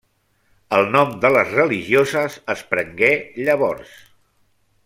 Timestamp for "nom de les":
0.95-1.53